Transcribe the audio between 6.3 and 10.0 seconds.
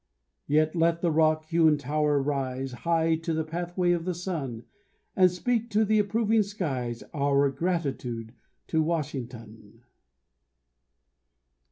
skies Our gratitude to Washington.